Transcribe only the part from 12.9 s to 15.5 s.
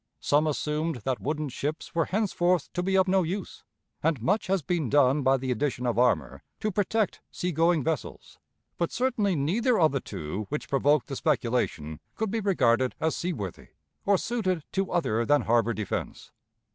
as seaworthy, or suited to other than